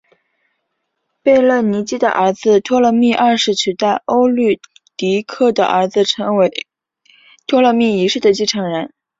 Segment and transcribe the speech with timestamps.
[1.21, 4.59] 贝勒尼基的儿子托勒密二世取代欧律
[4.97, 6.49] 狄刻的儿子成为
[7.45, 8.91] 托勒密一世的继承人。